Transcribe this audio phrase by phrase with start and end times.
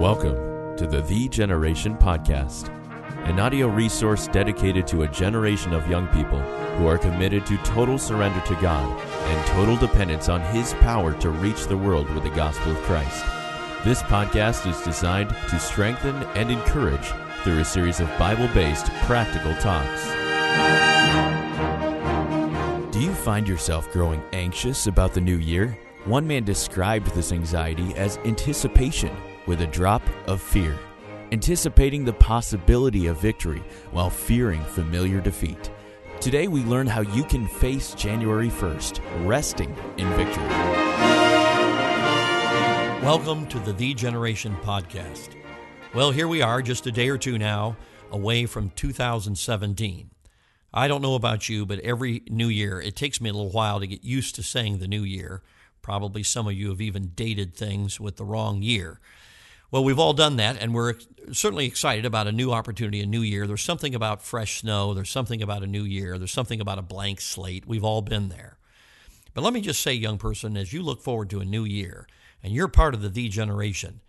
[0.00, 2.70] Welcome to the Thee Generation Podcast,
[3.28, 6.40] an audio resource dedicated to a generation of young people
[6.78, 11.28] who are committed to total surrender to God and total dependence on His power to
[11.28, 13.22] reach the world with the gospel of Christ.
[13.84, 17.12] This podcast is designed to strengthen and encourage
[17.44, 20.06] through a series of Bible based practical talks.
[22.90, 25.76] Do you find yourself growing anxious about the new year?
[26.06, 29.14] One man described this anxiety as anticipation
[29.50, 30.78] with a drop of fear,
[31.32, 33.60] anticipating the possibility of victory
[33.90, 35.72] while fearing familiar defeat.
[36.20, 40.46] Today, we learn how you can face January 1st, resting in victory.
[43.04, 45.30] Welcome to the Thee Generation Podcast.
[45.94, 47.76] Well, here we are, just a day or two now
[48.12, 50.10] away from 2017.
[50.72, 53.80] I don't know about you, but every new year, it takes me a little while
[53.80, 55.42] to get used to saying the new year.
[55.82, 59.00] Probably some of you have even dated things with the wrong year.
[59.70, 60.94] Well, we've all done that, and we're
[61.32, 63.46] certainly excited about a new opportunity, a new year.
[63.46, 66.82] There's something about fresh snow, there's something about a new year, there's something about a
[66.82, 67.66] blank slate.
[67.66, 68.58] We've all been there.
[69.32, 72.08] But let me just say, young person, as you look forward to a new year,
[72.42, 74.00] and you're part of the Thee Generation,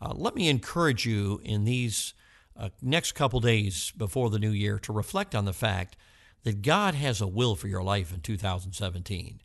[0.00, 2.14] uh, let me encourage you in these
[2.56, 5.96] uh, next couple days before the new year to reflect on the fact
[6.44, 9.40] that God has a will for your life in 2017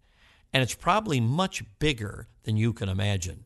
[0.54, 3.46] and it's probably much bigger than you can imagine.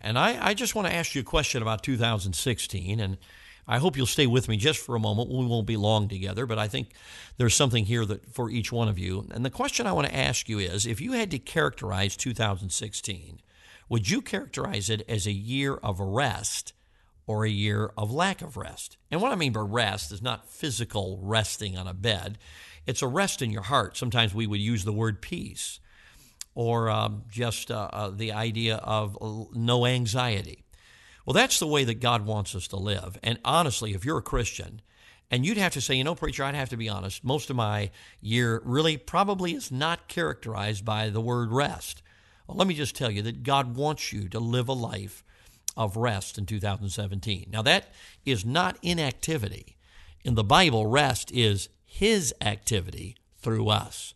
[0.00, 3.18] And I, I just want to ask you a question about 2016, and
[3.66, 5.30] I hope you'll stay with me just for a moment.
[5.30, 6.90] We won't be long together, but I think
[7.36, 9.28] there's something here that for each one of you.
[9.30, 13.40] And the question I want to ask you is if you had to characterize 2016,
[13.88, 16.72] would you characterize it as a year of rest
[17.26, 18.96] or a year of lack of rest?
[19.10, 22.38] And what I mean by rest is not physical resting on a bed,
[22.84, 23.96] it's a rest in your heart.
[23.96, 25.78] Sometimes we would use the word peace
[26.54, 29.16] or um, just uh, uh, the idea of
[29.54, 30.64] no anxiety.
[31.24, 33.18] Well, that's the way that God wants us to live.
[33.22, 34.82] And honestly, if you're a Christian,
[35.30, 37.56] and you'd have to say, you know, preacher, I'd have to be honest, most of
[37.56, 42.02] my year really probably is not characterized by the word rest.
[42.46, 45.24] Well, let me just tell you that God wants you to live a life
[45.74, 47.48] of rest in 2017.
[47.50, 47.94] Now, that
[48.26, 49.78] is not inactivity.
[50.22, 54.12] In the Bible, rest is His activity through us.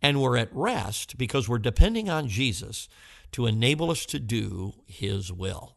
[0.00, 2.88] And we're at rest because we're depending on Jesus
[3.32, 5.76] to enable us to do His will.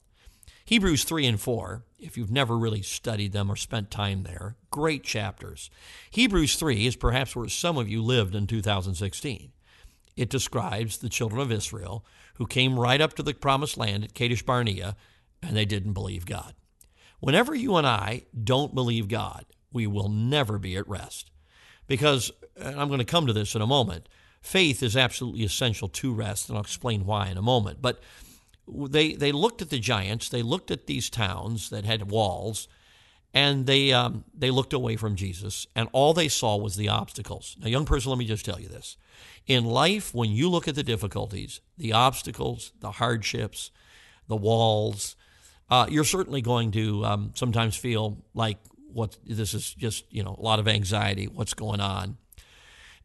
[0.65, 5.03] Hebrews 3 and 4, if you've never really studied them or spent time there, great
[5.03, 5.69] chapters.
[6.11, 9.51] Hebrews 3 is perhaps where some of you lived in 2016.
[10.15, 12.05] It describes the children of Israel
[12.35, 14.95] who came right up to the promised land at Kadesh Barnea
[15.41, 16.53] and they didn't believe God.
[17.19, 21.31] Whenever you and I don't believe God, we will never be at rest.
[21.87, 24.07] Because and I'm going to come to this in a moment,
[24.41, 27.81] faith is absolutely essential to rest, and I'll explain why in a moment.
[27.81, 27.99] But
[28.67, 32.67] they, they looked at the giants, they looked at these towns that had walls,
[33.33, 37.55] and they, um, they looked away from Jesus, and all they saw was the obstacles.
[37.59, 38.97] Now, young person, let me just tell you this.
[39.47, 43.71] In life, when you look at the difficulties, the obstacles, the hardships,
[44.27, 45.15] the walls,
[45.69, 48.57] uh, you're certainly going to um, sometimes feel like
[48.93, 51.27] what this is just you know a lot of anxiety.
[51.27, 52.17] What's going on?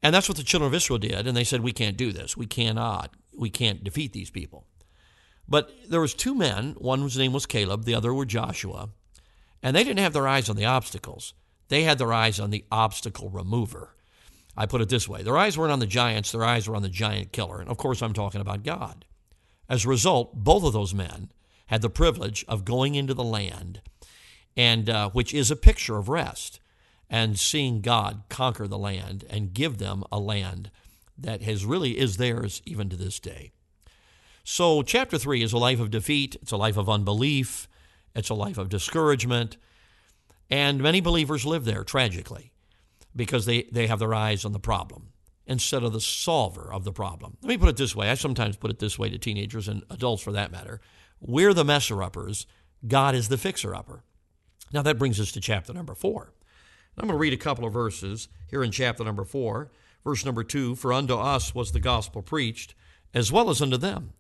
[0.03, 1.27] And that's what the children of Israel did.
[1.27, 2.37] And they said, We can't do this.
[2.37, 3.15] We cannot.
[3.37, 4.67] We can't defeat these people.
[5.49, 8.91] But there was two men, one whose name was Caleb, the other were Joshua,
[9.63, 11.35] and they didn't have their eyes on the obstacles.
[11.69, 13.95] They had their eyes on the obstacle remover.
[14.57, 16.83] I put it this way their eyes weren't on the giants, their eyes were on
[16.83, 17.61] the giant killer.
[17.61, 19.05] And of course, I'm talking about God.
[19.69, 21.31] As a result, both of those men
[21.67, 23.81] had the privilege of going into the land,
[24.57, 26.61] and uh, which is a picture of rest
[27.09, 30.71] and seeing God conquer the land and give them a land
[31.19, 33.53] that has really is theirs even to this day.
[34.45, 37.69] So chapter 3 is a life of defeat, it's a life of unbelief,
[38.15, 39.57] it's a life of discouragement,
[40.51, 42.53] and many believers live there tragically
[43.15, 45.09] because they, they have their eyes on the problem
[45.47, 47.37] instead of the solver of the problem.
[47.43, 48.11] Let me put it this way.
[48.11, 50.81] I sometimes put it this way to teenagers and adults for that matter.
[51.21, 52.47] We're the messer uppers,
[52.87, 54.05] God is the fixer upper.
[54.73, 56.33] Now that brings us to chapter number 4.
[56.99, 59.71] I'm going to read a couple of verses here in chapter number 4.
[60.03, 62.75] Verse number 2 For unto us was the gospel preached,
[63.13, 64.15] as well as unto them.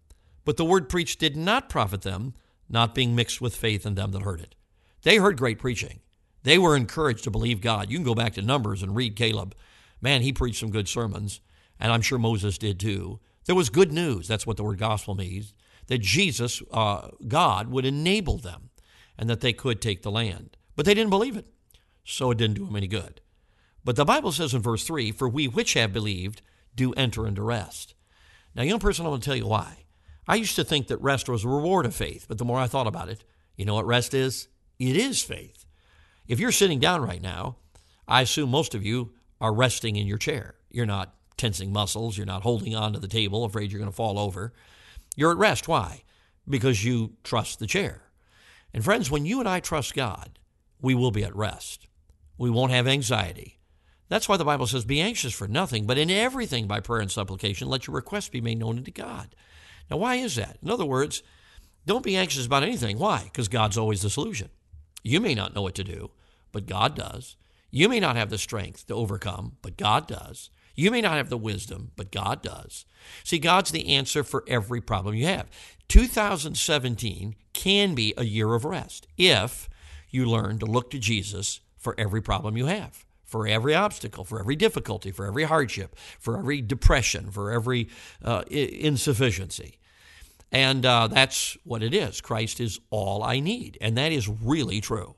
[0.44, 2.34] But the word preached did not profit them,
[2.69, 4.55] not being mixed with faith in them that heard it.
[5.02, 6.00] They heard great preaching.
[6.43, 7.90] They were encouraged to believe God.
[7.90, 9.55] You can go back to Numbers and read Caleb.
[10.02, 11.40] Man, he preached some good sermons,
[11.81, 13.20] and I'm sure Moses did too.
[13.46, 14.29] There was good news.
[14.29, 15.55] That's what the word gospel means
[15.87, 18.70] that Jesus, uh, God, would enable them
[19.17, 20.56] and that they could take the land.
[20.75, 21.46] But they didn't believe it
[22.06, 23.20] so it didn't do him any good.
[23.85, 26.41] But the Bible says in verse 3 For we which have believed
[26.75, 27.94] do enter into rest.
[28.55, 29.85] Now, young person, I'm going to tell you why.
[30.26, 32.67] I used to think that rest was a reward of faith, but the more I
[32.67, 33.25] thought about it,
[33.56, 34.49] You know what rest is?
[34.79, 35.64] It is faith.
[36.29, 37.56] If you're sitting down right now,
[38.06, 40.56] I assume most of you are resting in your chair.
[40.70, 43.97] You're not tensing muscles, you're not holding on to the table, afraid you're going to
[43.97, 44.53] fall over.
[45.17, 45.69] You're at rest.
[45.69, 46.03] Why?
[46.49, 48.03] Because you trust the chair.
[48.75, 50.38] And friends, when you and I trust God,
[50.81, 51.87] we will be at rest.
[52.38, 53.58] We won't have anxiety.
[54.08, 57.10] That's why the Bible says, Be anxious for nothing, but in everything by prayer and
[57.10, 59.34] supplication, let your requests be made known unto God.
[59.90, 60.58] Now, why is that?
[60.62, 61.22] In other words,
[61.86, 62.98] don't be anxious about anything.
[62.98, 63.24] Why?
[63.24, 64.50] Because God's always the solution.
[65.02, 66.10] You may not know what to do,
[66.52, 67.36] but God does.
[67.70, 70.50] You may not have the strength to overcome, but God does.
[70.74, 72.84] You may not have the wisdom, but God does.
[73.24, 75.48] See, God's the answer for every problem you have.
[75.88, 79.68] 2017 can be a year of rest if
[80.10, 84.40] you learn to look to Jesus for every problem you have, for every obstacle, for
[84.40, 87.88] every difficulty, for every hardship, for every depression, for every
[88.24, 89.78] uh, insufficiency.
[90.50, 92.20] And uh, that's what it is.
[92.20, 93.78] Christ is all I need.
[93.80, 95.14] And that is really true.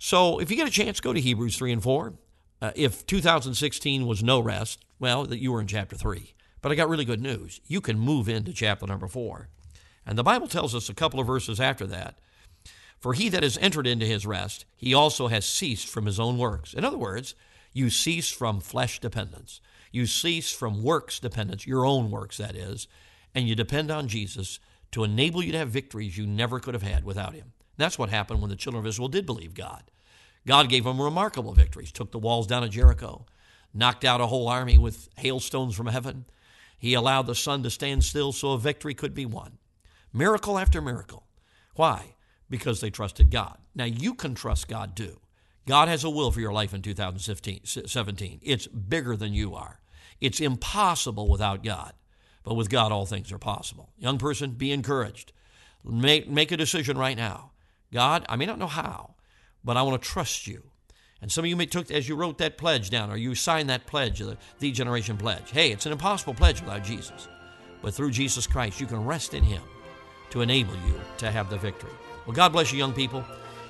[0.00, 2.14] So if you get a chance, go to Hebrews 3 and 4.
[2.60, 6.34] Uh, if 2016 was no rest, well, that you were in chapter 3.
[6.62, 7.60] But I got really good news.
[7.68, 9.48] You can move into chapter number 4.
[10.04, 12.18] And the Bible tells us a couple of verses after that
[13.02, 16.38] For he that has entered into his rest, he also has ceased from his own
[16.38, 16.72] works.
[16.72, 17.34] In other words,
[17.72, 19.60] you cease from flesh dependence.
[19.90, 22.86] You cease from works dependence, your own works, that is,
[23.34, 24.60] and you depend on Jesus
[24.92, 27.52] to enable you to have victories you never could have had without him.
[27.76, 29.82] That's what happened when the children of Israel did believe God.
[30.46, 33.26] God gave them remarkable victories, took the walls down of Jericho,
[33.74, 36.26] knocked out a whole army with hailstones from heaven.
[36.78, 39.58] He allowed the sun to stand still so a victory could be won.
[40.12, 41.26] Miracle after miracle.
[41.74, 42.14] Why?
[42.52, 43.56] Because they trusted God.
[43.74, 45.18] Now you can trust God too.
[45.66, 48.40] God has a will for your life in 2017.
[48.42, 49.80] It's bigger than you are.
[50.20, 51.94] It's impossible without God.
[52.42, 53.88] But with God, all things are possible.
[53.96, 55.32] Young person, be encouraged.
[55.82, 57.52] Make, make a decision right now.
[57.90, 59.14] God, I may not know how,
[59.64, 60.64] but I want to trust you.
[61.22, 63.70] And some of you may took as you wrote that pledge down, or you signed
[63.70, 65.52] that pledge, the, the generation pledge.
[65.52, 67.28] Hey, it's an impossible pledge without Jesus.
[67.80, 69.62] But through Jesus Christ, you can rest in Him
[70.30, 71.92] to enable you to have the victory.
[72.26, 73.24] Well, God bless you, young people.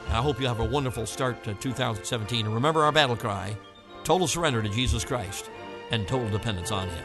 [0.07, 2.47] And I hope you have a wonderful start to 2017.
[2.47, 3.57] And remember our battle cry
[4.05, 5.51] total surrender to Jesus Christ
[5.91, 7.05] and total dependence on Him.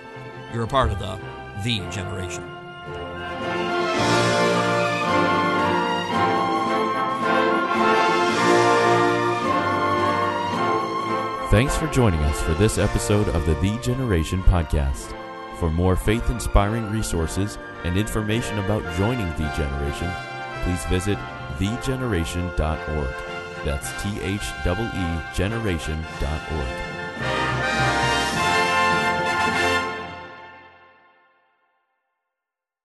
[0.54, 1.20] You're a part of the
[1.64, 2.44] Thee Generation.
[11.50, 15.16] Thanks for joining us for this episode of the Thee Generation Podcast.
[15.60, 20.12] For more faith inspiring resources and information about joining Thee Generation,
[20.68, 21.18] please visit
[21.60, 23.14] theegeneration.org.
[23.64, 26.97] That's T H E E generation.org.